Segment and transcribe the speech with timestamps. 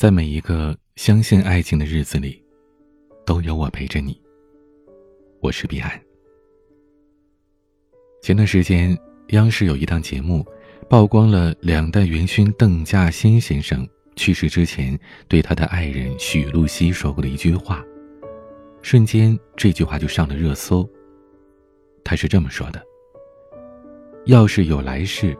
[0.00, 2.42] 在每一个相信爱情的日子里，
[3.26, 4.18] 都有我陪着你。
[5.40, 5.92] 我是彼岸。
[8.22, 8.98] 前段时间，
[9.32, 10.42] 央视有一档节目，
[10.88, 13.86] 曝光了两代元勋邓稼先先生
[14.16, 17.84] 去世之前对他的爱人许露西说过的一句话，
[18.80, 20.88] 瞬间这句话就上了热搜。
[22.02, 22.82] 他是这么说的
[24.24, 25.36] ：“要是有来世，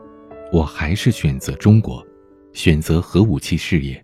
[0.53, 2.05] 我还是选择中国，
[2.53, 3.99] 选择核武器事业。”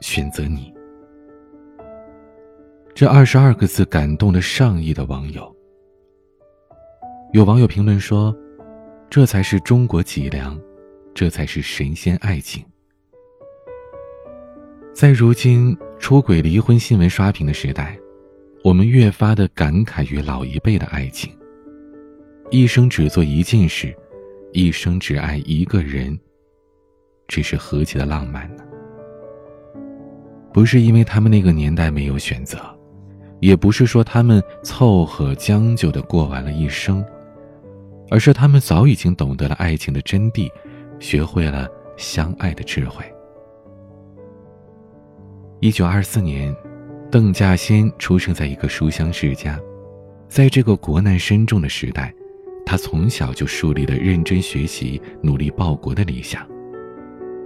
[0.00, 0.72] 选择你，
[2.94, 5.54] 这二十二个字感动了上亿的网友。
[7.32, 8.34] 有网友评论说
[9.10, 10.58] ：“这才是中国脊梁，
[11.14, 12.64] 这才是神仙爱情。”
[14.92, 17.98] 在如今出轨离婚新闻刷屏的时代，
[18.64, 21.32] 我们越发的感慨于老一辈的爱情。
[22.50, 23.94] 一生只做一件事，
[24.52, 26.18] 一生只爱一个人，
[27.28, 28.64] 这是何其的浪漫呢？
[30.52, 32.58] 不是因为他们那个年代没有选择，
[33.40, 37.04] 也不是说他们凑合将就的过完了一生，
[38.10, 40.50] 而是他们早已经懂得了爱情的真谛，
[40.98, 43.04] 学会了相爱的智慧。
[45.60, 46.54] 一九二四年，
[47.10, 49.58] 邓稼先出生在一个书香世家，
[50.28, 52.12] 在这个国难深重的时代，
[52.66, 56.46] 他从小就树立了认真学习、努力报国的理想。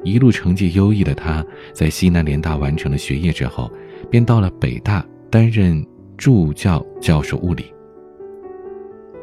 [0.05, 3.71] 一路成绩优异的他，在西南联大完成了学业之后，
[4.11, 5.85] 便到了北大担任
[6.17, 7.65] 助教教授物理。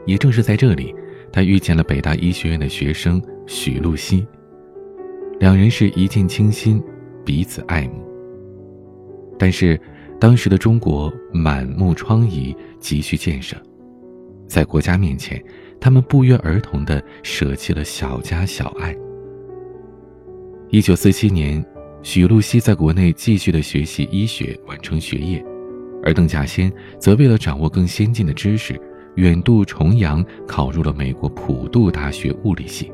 [0.06, 0.94] 也正是在这里，
[1.32, 4.26] 他遇见了北大医学院的学生许露西，
[5.40, 6.84] 两人是一见倾心，
[7.24, 8.04] 彼此爱慕。
[9.38, 9.80] 但是，
[10.20, 13.56] 当时的中国满目疮痍，急需建设，
[14.48, 15.44] 在国家面前，
[15.80, 18.96] 他们不约而同地舍弃了小家小爱。
[20.74, 21.62] 一九四七年，
[22.02, 25.44] 许露西在国内继续的学习医学，完成学业，
[26.02, 28.80] 而邓稼先则为了掌握更先进的知识，
[29.16, 32.90] 远渡重洋，考入了美国普渡大学物理系。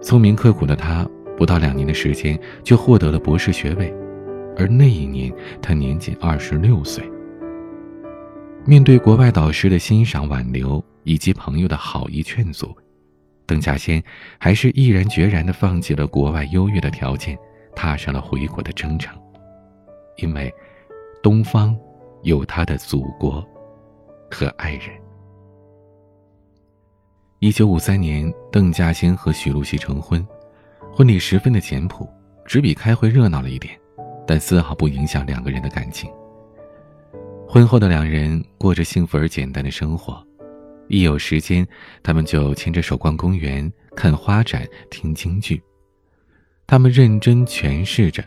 [0.00, 1.06] 聪明刻苦的他，
[1.36, 3.94] 不到两年的时间就获得了博士学位，
[4.56, 7.04] 而那一年他年仅二十六岁。
[8.64, 12.74] 面对国外导师的欣赏挽留，以及朋友的好意劝阻。
[13.54, 14.02] 邓稼先
[14.36, 17.38] 还是毅然决然地放弃了国外优越的条件，
[17.76, 19.16] 踏上了回国的征程。
[20.16, 20.52] 因为，
[21.22, 21.76] 东方
[22.24, 23.46] 有他的祖国
[24.28, 24.90] 和爱人。
[27.38, 30.26] 一九五三年，邓稼先和许露西成婚，
[30.92, 32.08] 婚礼十分的简朴，
[32.44, 33.78] 只比开会热闹了一点，
[34.26, 36.10] 但丝毫不影响两个人的感情。
[37.46, 40.26] 婚后的两人过着幸福而简单的生活。
[40.88, 41.66] 一有时间，
[42.02, 45.62] 他们就牵着手逛公园、看花展、听京剧。
[46.66, 48.22] 他们认真诠释着，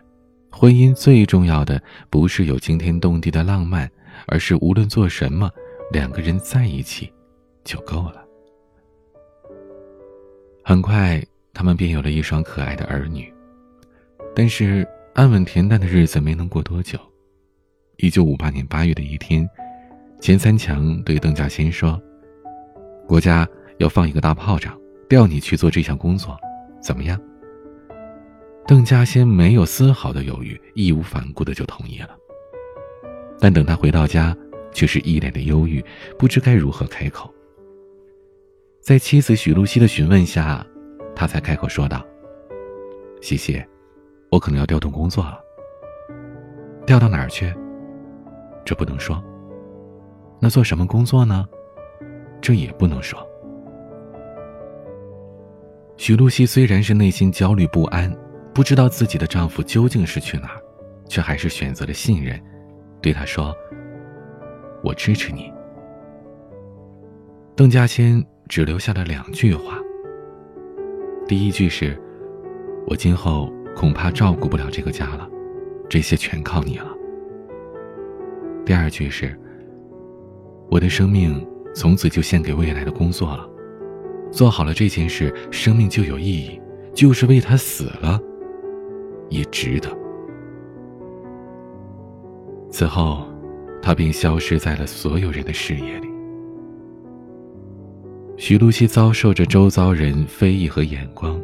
[0.52, 3.90] 婚姻最重要的不是有惊天动地的浪漫，
[4.28, 5.50] 而是无论做什么，
[5.92, 7.12] 两个人在一起
[7.64, 8.24] 就够了。
[10.64, 11.24] 很快，
[11.54, 13.32] 他们便有了一双可爱的儿女。
[14.36, 17.00] 但是，安稳恬淡的日子没能过多久。
[17.98, 19.50] 一九五八年八月的一天，
[20.22, 22.00] 钱三强对邓稼先说。
[23.08, 23.48] 国家
[23.78, 26.38] 要放一个大炮仗，调你去做这项工作，
[26.82, 27.18] 怎么样？
[28.68, 32.10] 邓稼先没有丝毫的犹豫，义无反顾的就同意了。
[33.40, 34.36] 但等他回到家，
[34.74, 35.82] 却是一脸的忧郁，
[36.20, 37.34] 不知该如何开口。
[38.82, 40.66] 在妻子许露西的询问下，
[41.16, 42.06] 他才开口说道
[43.24, 43.64] ：“西西，
[44.30, 45.40] 我可能要调动工作了。
[46.86, 47.54] 调到哪儿去？
[48.66, 49.24] 这不能说。
[50.42, 51.46] 那做什么工作呢？”
[52.42, 53.20] 这也不能说。
[55.98, 58.16] 许露西虽然是内心焦虑不安，
[58.54, 60.62] 不知道自己的丈夫究竟是去哪儿，
[61.08, 62.40] 却还是选择了信任，
[63.02, 63.54] 对他说
[64.84, 65.52] ：“我支持你。”
[67.58, 69.80] 邓稼先只留下了两句话。
[71.28, 72.00] 第一句是
[72.86, 75.28] ：“我今后恐怕照顾不了这个家了，
[75.90, 76.90] 这些全靠你了。”
[78.64, 79.36] 第二句是
[80.70, 81.44] ：“我的生命。”
[81.78, 83.48] 从此就献给未来的工作了，
[84.32, 86.60] 做好了这件事，生命就有意义；
[86.92, 88.20] 就是为他死了，
[89.30, 89.88] 也值得。
[92.72, 93.28] 此后，
[93.80, 96.08] 他便消失在了所有人的视野里。
[98.38, 101.40] 徐露西遭受着周遭人非议和眼光，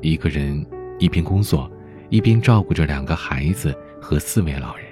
[0.00, 0.64] 一个人
[0.98, 1.70] 一边工作，
[2.08, 4.86] 一边照顾着两个孩子和四位老人，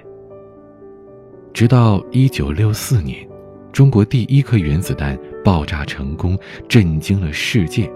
[1.53, 3.27] 直到一九六四年。
[3.75, 6.39] 中国第一颗原子弹爆炸成功，
[6.69, 7.91] 震惊了世界。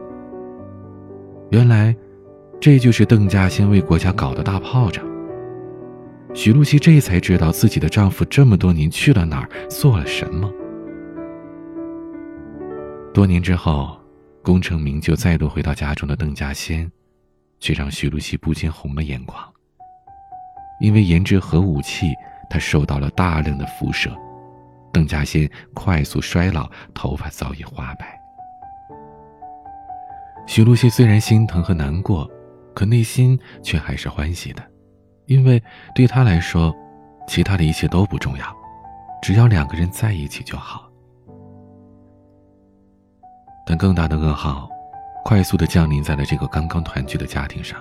[1.52, 1.96] 原来，
[2.60, 5.06] 这就是邓稼先为国家搞的大炮仗。
[6.34, 10.52] 许露西这才知道自己的丈夫这么多年去了哪儿，做了什么。
[13.14, 13.98] 多年之后，
[14.44, 16.92] 功成名就再度回到家中的邓稼先，
[17.62, 19.42] 却让许露西不禁红了眼眶。
[20.82, 22.08] 因为研制核武器，
[22.50, 24.12] 他受到了大量的辐射，
[24.92, 28.20] 邓稼先快速衰老，头发早已花白。
[30.48, 32.30] 许露西虽然心疼和难过，
[32.74, 34.64] 可内心却还是欢喜的，
[35.26, 35.62] 因为
[35.94, 36.76] 对她来说，
[37.28, 38.46] 其他的一切都不重要，
[39.22, 40.90] 只要两个人在一起就好。
[43.66, 44.68] 但更大的噩耗，
[45.24, 47.80] 快速的降临在了这个刚刚团聚的家庭上。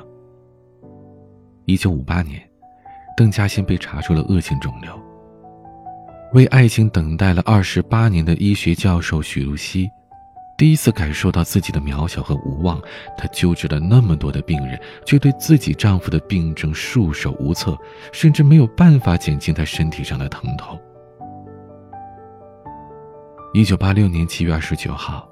[1.65, 2.47] 一九五八年，
[3.17, 5.08] 邓稼先被查出了恶性肿瘤。
[6.33, 9.91] 为爱情等待了二十八年的医学教授许露西。
[10.59, 12.81] 第一次感受到自己的渺小和无望，
[13.17, 17.79] 她救治了那么多的病人，却对自己丈夫的病症束手无策，
[18.13, 20.79] 甚至没有办法减轻他身体上的疼痛。
[23.55, 25.27] 一九八六年七月二十九号，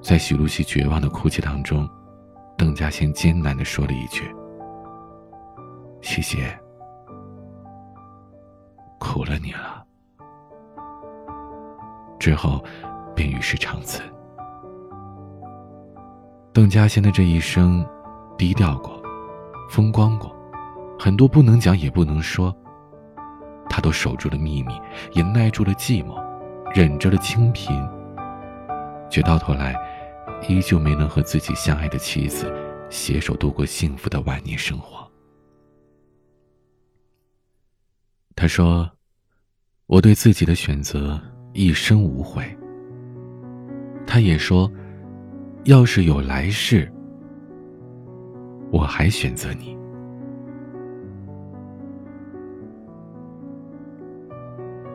[0.00, 1.88] 在许露西绝望的哭泣当中，
[2.56, 4.22] 邓稼先艰难地说了一句
[6.00, 6.56] ：“谢谢，
[9.00, 9.84] 苦了你了。”
[12.24, 12.64] 之后，
[13.14, 14.00] 便与世长辞。
[16.54, 17.86] 邓稼先的这一生，
[18.38, 18.98] 低调过，
[19.68, 20.34] 风光过，
[20.98, 22.56] 很多不能讲也不能说。
[23.68, 24.72] 他都守住了秘密，
[25.12, 26.18] 也耐住了寂寞，
[26.74, 27.78] 忍着了清贫，
[29.10, 29.76] 却到头来，
[30.48, 32.50] 依旧没能和自己相爱的妻子
[32.88, 35.06] 携手度过幸福的晚年生活。
[38.34, 38.90] 他说
[39.84, 41.20] ：“我对自己的选择
[41.54, 42.44] 一生无悔。”
[44.06, 44.70] 他也说。
[45.64, 46.86] 要是有来世，
[48.70, 49.74] 我还选择你。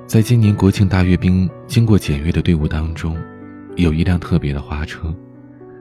[0.06, 3.18] 在今年国庆大阅兵经过检阅的队伍当中，
[3.78, 5.12] 有一辆特别的花车，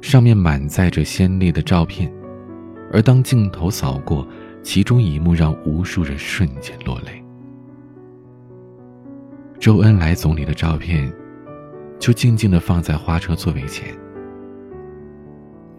[0.00, 2.10] 上面满载着鲜丽的照片，
[2.90, 4.26] 而当镜头扫过，
[4.62, 7.22] 其中一幕让无数人瞬间落泪。
[9.58, 11.12] 周恩来总理的照片，
[11.98, 13.88] 就静静的放在花车座位前。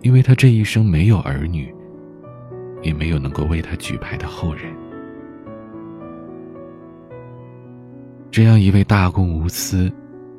[0.01, 1.73] 因为他这一生没有儿女，
[2.81, 4.63] 也没有能够为他举牌的后人。
[8.29, 9.91] 这样一位大公无私、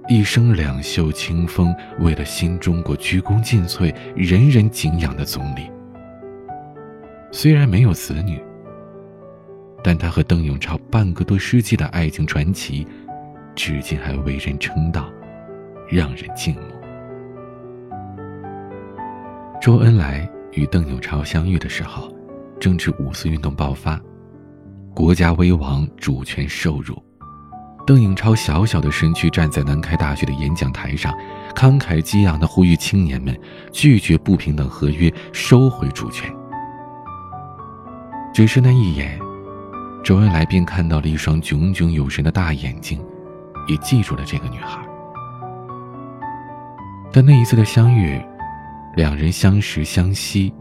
[0.07, 5.71] 一生两袖清风、为了新中国鞠躬尽瘁、人人敬仰的总理，
[7.33, 8.41] 虽然没有子女，
[9.83, 12.87] 但他和邓颖超半个多世纪的爱情传奇，
[13.63, 15.13] 至今还为人称道，
[15.87, 16.63] 让人敬慕。
[19.61, 22.11] 周恩来与邓颖超相遇的时候，
[22.59, 24.01] 正值五四运动爆发，
[24.95, 26.97] 国家危亡，主权受辱。
[27.87, 31.15] 邓颖超小小的身躯站在南开大学的演讲台上，
[31.55, 33.39] 慷慨激昂地呼吁青年们
[33.71, 36.35] 拒绝不平等合约，收回主权。
[38.33, 39.21] 只是那一眼，
[40.03, 42.99] 周恩来便看到了一双炯炯有神的大眼睛，
[43.71, 44.85] 也记住了这个女孩。
[47.13, 48.21] 但那一次的相遇。
[48.97, 50.53] 两人相识相惜，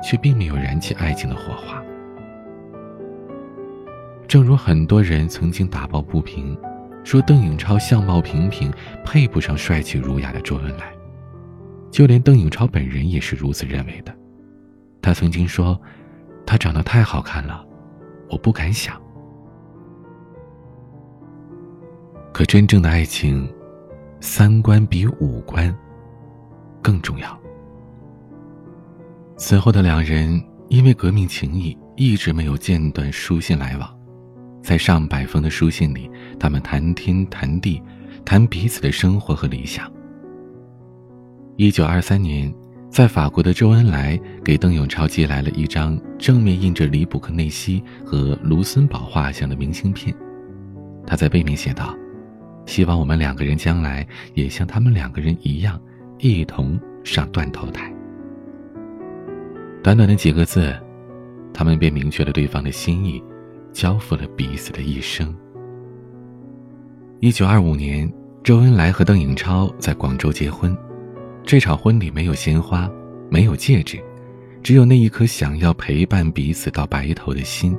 [0.00, 1.82] 却并没有燃起爱情的火花。
[4.28, 6.56] 正如很多人曾经打抱不平，
[7.02, 8.72] 说邓颖超相貌平平，
[9.04, 10.84] 配不上帅气儒雅的周恩来。
[11.90, 14.14] 就连邓颖超本人也是如此认为的。
[15.02, 15.78] 他曾经说
[16.46, 17.66] ：“他长得太好看了，
[18.30, 18.96] 我不敢想。”
[22.34, 23.48] 可真正的爱情，
[24.18, 25.72] 三观比五官
[26.82, 27.40] 更重要。
[29.36, 33.88] 此后的两人因为革命情谊，一直没有间断书信来往。
[34.60, 37.80] 在上百封的书信里，他们谈天谈地，
[38.24, 39.88] 谈彼此的生活和理想。
[41.54, 42.52] 一九二三年，
[42.90, 50.12] 在法国的周恩来给邓颖超寄来了一张正面印着里卜克内西和卢森堡画像的明信片，
[51.06, 51.96] 他在背面写道
[52.66, 55.80] ：“希望我们两个人将来也像他们两个人一样，
[56.18, 57.92] 一同上断头台。”
[59.82, 60.74] 短短的几个字，
[61.52, 63.22] 他们便明确了对方的心意，
[63.72, 65.34] 交付了彼此的一生。
[67.20, 68.10] 一九二五年，
[68.42, 70.76] 周恩来和邓颖超在广州结婚，
[71.42, 72.90] 这场婚礼没有鲜花，
[73.30, 73.98] 没有戒指，
[74.62, 77.76] 只有那一颗想要陪伴彼此到白头的心。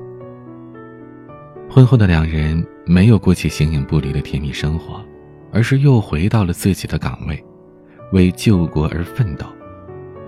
[1.69, 5.03] 婚后的两人没有过起形影不离的甜蜜生活，
[5.51, 7.43] 而是又回到了自己的岗位，
[8.13, 9.45] 为救国而奋斗。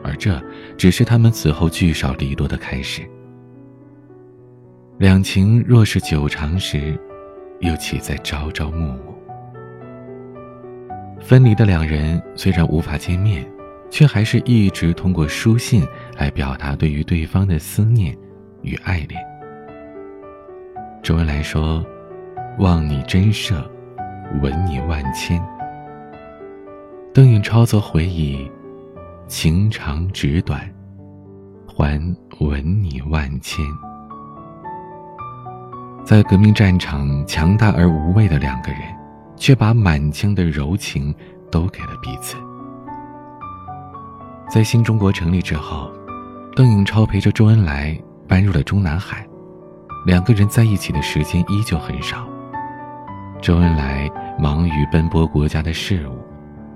[0.03, 0.41] 而这
[0.77, 3.01] 只是他们此后聚少离多的开始。
[4.97, 6.99] 两情若是久长时，
[7.59, 9.15] 又岂在朝朝暮暮？
[11.19, 13.45] 分离的两人虽然无法见面，
[13.89, 15.85] 却还是一直通过书信
[16.17, 18.17] 来表达对于对方的思念
[18.61, 19.21] 与爱恋。
[21.03, 21.85] 周恩来说
[22.59, 23.63] ：“望你真赦，
[24.41, 25.41] 闻你万千。”
[27.13, 28.49] 邓颖超则回忆
[29.27, 30.61] ：“情长纸短，
[31.65, 31.99] 还
[32.39, 33.65] 闻你万千。”
[36.03, 38.81] 在革命战场强大而无畏的两个人，
[39.35, 41.13] 却把满腔的柔情
[41.49, 42.35] 都给了彼此。
[44.49, 45.91] 在新中国成立之后，
[46.55, 49.27] 邓颖超陪着周恩来搬入了中南海，
[50.07, 52.25] 两个人在一起的时间依旧很少。
[53.41, 54.09] 周恩来
[54.39, 56.17] 忙于奔波国家的事务。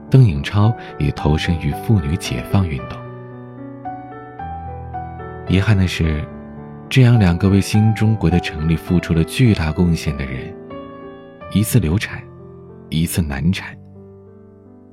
[0.10, 3.00] 邓颖超也投身于妇女解放运动。
[5.48, 6.28] 遗憾的是，
[6.90, 10.54] 这样两个为新中国的成立付出了巨大贡献的人，
[11.54, 12.22] 一次流产，
[12.90, 13.74] 一次难产，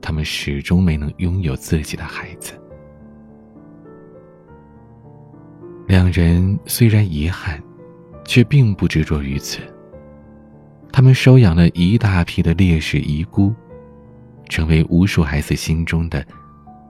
[0.01, 2.53] 他们始终没能拥有自己的孩子。
[5.89, 7.61] 两人虽然遗憾，
[8.29, 9.59] 却并不执着于此。
[10.93, 13.53] 他们收养了一大批的烈士遗孤。
[14.49, 16.25] 成为无数孩子心中的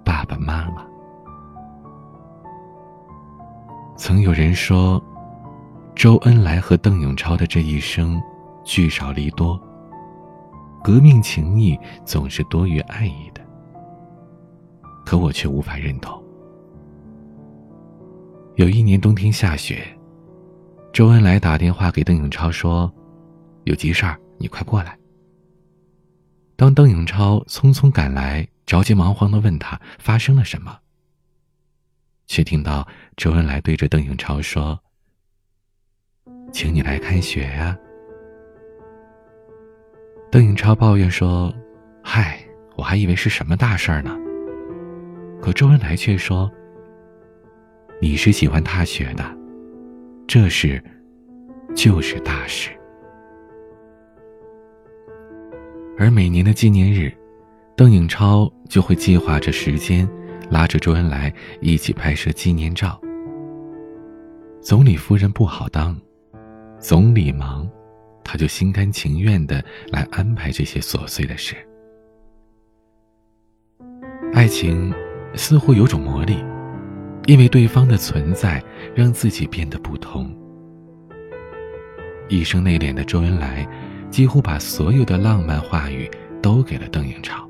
[0.04, 0.86] 爸爸妈妈。
[3.96, 5.02] 曾有人说，
[5.92, 8.22] 周恩来和邓颖超的这一生
[8.62, 9.60] 聚少离多，
[10.84, 13.40] 革命情谊总是多于爱意的。
[15.04, 16.22] 可我却无法认同。
[18.54, 19.84] 有一年冬天下雪，
[20.92, 22.92] 周恩来打电话给邓颖超说
[23.64, 24.98] ：“有急事儿，你快过来。”
[26.56, 30.76] 当邓颖超匆匆赶来，着急忙慌的问他发生了什么，
[32.26, 34.78] 却听到周恩来对着邓颖超说
[36.52, 37.76] ：“请你来看雪呀。”
[40.32, 41.54] 邓颖超抱怨说
[42.02, 42.44] ：“嗨，
[42.76, 44.16] 我还以为是什么大事儿呢。”
[45.40, 46.50] 可周恩来却说
[48.02, 49.24] ：“你是喜欢踏雪的，
[50.28, 50.80] 这事
[51.74, 52.70] 就是大事。”
[55.98, 57.10] 而每年的纪念日，
[57.74, 60.06] 邓颖超就会计划着时间，
[60.50, 61.32] 拉着周恩来
[61.62, 63.00] 一起拍摄纪念照。
[64.60, 65.98] 总理夫人不好当，
[66.78, 67.66] 总理忙，
[68.22, 71.56] 他就心甘情愿的来安排这些琐碎的事。
[74.34, 74.92] 爱情
[75.34, 76.44] 似乎有种魔力，
[77.28, 78.60] 因为对方的存在，
[78.94, 80.34] 让自己变得不同。
[82.28, 83.64] 一生内敛的周恩来。
[84.10, 87.46] 几乎把所有的浪漫话语都给了邓颖超。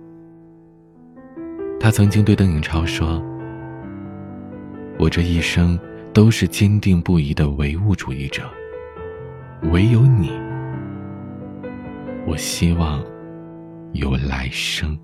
[1.79, 3.23] 他曾经对邓颖超说
[4.99, 5.79] ：“我这一生
[6.13, 8.43] 都是坚定不移的唯物主义者，
[9.71, 10.33] 唯有你，
[12.27, 13.05] 我希望
[13.93, 14.99] 有来生。”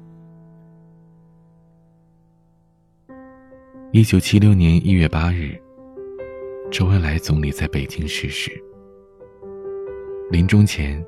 [3.95, 5.57] 一九七六年一月八日，
[6.69, 8.51] 周恩来总理在北京逝世。
[10.33, 11.01] 临终前。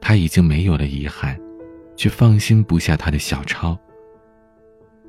[0.00, 1.36] 他已经没有了遗憾，
[1.96, 3.76] 却放心不下他的小超。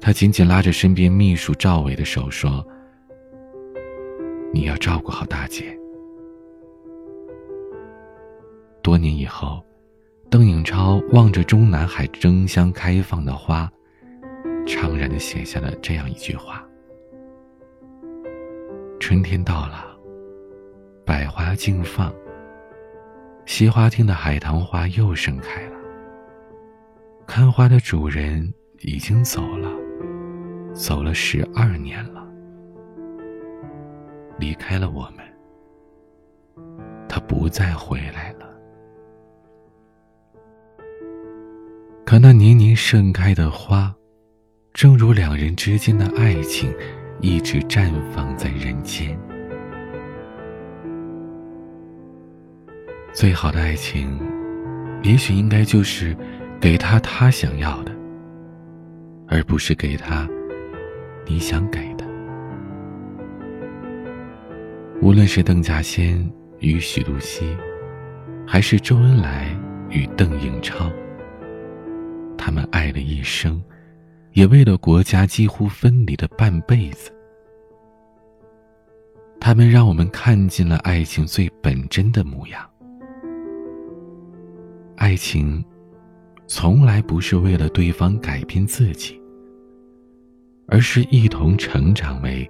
[0.01, 2.65] 他紧紧拉着身边秘书赵伟的手说
[4.51, 5.77] ：“你要照顾好大姐。”
[8.81, 9.63] 多年以后，
[10.31, 13.71] 邓颖超望着中南海争相开放的花，
[14.65, 16.66] 怅然的写下了这样一句话
[18.99, 19.85] ：“春天到了，
[21.05, 22.13] 百花竞放。”
[23.45, 25.77] 西花厅的海棠花又盛开了。
[27.25, 29.69] 看花的主人已经走了，
[30.73, 32.27] 走了十二年了，
[34.37, 35.25] 离开了我们，
[37.07, 38.45] 他不再回来了。
[42.05, 43.93] 可那年年盛开的花，
[44.73, 46.73] 正如两人之间的爱情，
[47.19, 49.17] 一直绽放在人间。
[53.13, 54.19] 最好的爱情，
[55.01, 56.15] 也许应该就是
[56.59, 57.91] 给他他想要的，
[59.27, 60.27] 而不是给他
[61.25, 62.05] 你想给的。
[65.01, 66.23] 无论是邓稼先
[66.59, 67.57] 与许露西，
[68.45, 69.47] 还是周恩来
[69.89, 70.91] 与邓颖超，
[72.37, 73.59] 他们爱了一生，
[74.37, 77.11] 也为了国家几乎分离的半辈子。
[79.39, 82.63] 他们让我们看尽了爱情最本真的模样。
[84.95, 85.65] 爱情，
[86.45, 89.19] 从来不是为了对方改变自己，
[90.67, 92.47] 而是一同成长为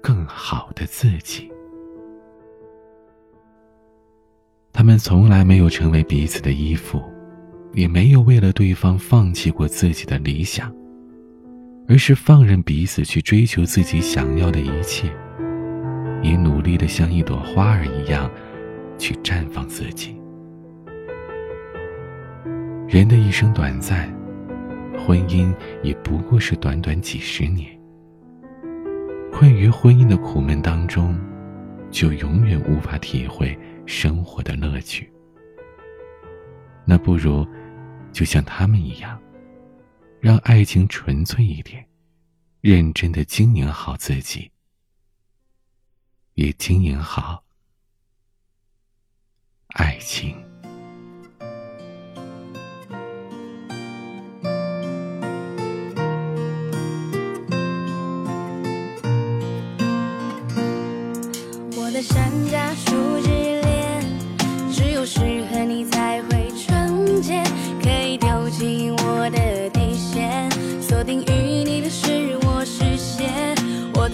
[0.00, 1.50] 更好的自己。
[4.72, 7.02] 他们从来没有成为彼此的依附，
[7.76, 10.74] 也没有为了对方放弃过自己的理想，
[11.86, 15.12] 而是放任彼此去追求自己想要的一切，
[16.22, 18.30] 也努力的像一朵花儿一样
[18.96, 20.16] 去绽放自己。
[22.88, 24.10] 人的一生短暂，
[24.98, 27.68] 婚姻也不过是短短几十年。
[29.30, 31.14] 困于婚姻的苦闷当中，
[31.90, 33.56] 就永远无法体会。
[33.84, 35.08] 生活的乐趣，
[36.84, 37.46] 那不如
[38.16, 39.20] 就像他们一样，
[40.20, 41.86] 让爱情纯粹一点，
[42.62, 44.50] 认真的经营好自己，
[46.32, 47.44] 也经营好
[49.74, 50.45] 爱情。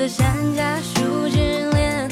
[0.03, 2.11] 的山楂树之恋，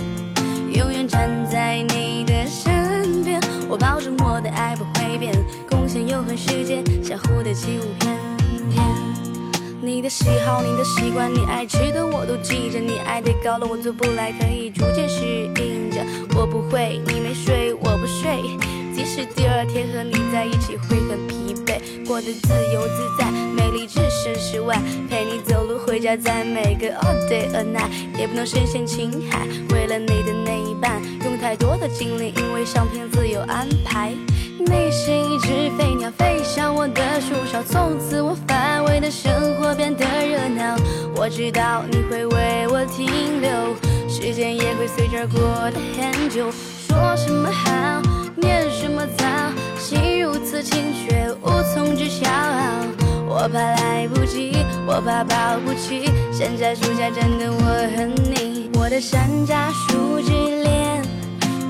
[0.75, 5.35] 永远站在你的身边，我保证我的爱不会变，
[5.69, 8.17] 共享永恒世界，像蝴蝶起舞翩
[8.71, 8.81] 翩。
[9.83, 16.01] 你的喜好，你的习惯，你爱吃的我都记着，你爱的高了我做不来，可以逐渐适应着，
[16.39, 18.80] 我不会，你没睡，我不睡。
[19.01, 24.79] 即使第二天和你在一起会很疲惫，过得自由自在，美丽置身事外，
[25.09, 27.89] 陪你走路回家，在每个 all day all night，
[28.19, 29.49] 也不能深陷情海。
[29.71, 34.13] 为了你的那一半，用太多的精力，因为上天自有安排。
[34.59, 40.77] 你是一只飞鸟，飞向我的树梢，从此我乏味的生活变得热闹。
[41.17, 43.51] 我知道你会为我停留，
[44.11, 46.53] 时间也会随之而过得很久。
[46.87, 48.20] 说什么好？
[48.41, 49.27] 念什么早？
[49.79, 52.29] 心如此清，却无从知晓。
[53.27, 54.53] 我怕来不及，
[54.87, 56.11] 我怕保不起。
[56.33, 57.65] 山楂树下站的我
[57.97, 60.31] 和你，我的山楂树之
[60.63, 61.03] 恋，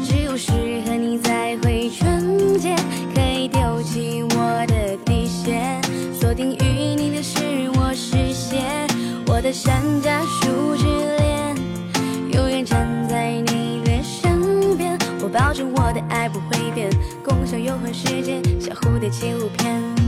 [0.05, 0.51] 只有是
[0.87, 2.75] 和你才会纯洁，
[3.15, 5.81] 可以丢弃我的底线，
[6.19, 7.39] 锁定与你的是
[7.77, 8.87] 我视线，
[9.27, 10.50] 我的山楂树
[16.33, 16.91] 不会变。
[17.25, 20.00] 共享永恒时间，像蝴蝶起舞翩。